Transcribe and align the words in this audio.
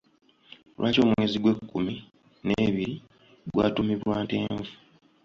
Lwaki 0.77 0.99
omwezi 1.05 1.37
gw'ekkumi 1.43 1.93
n'ebiri 2.45 2.95
gwatuumibwa 3.53 4.15
Ntenvu? 4.27 4.63